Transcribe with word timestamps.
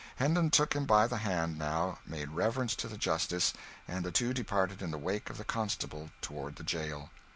Hendon 0.15 0.49
took 0.49 0.73
him 0.73 0.85
by 0.87 1.05
the 1.05 1.17
hand, 1.19 1.59
now, 1.59 1.99
made 2.07 2.29
reverence 2.31 2.75
to 2.77 2.87
the 2.87 2.97
justice, 2.97 3.53
and 3.87 4.03
the 4.03 4.09
two 4.09 4.33
departed 4.33 4.81
in 4.81 4.89
the 4.89 4.97
wake 4.97 5.29
of 5.29 5.37
the 5.37 5.43
constable 5.45 6.09
toward 6.23 6.55
the 6.55 6.63
jail. 6.63 7.11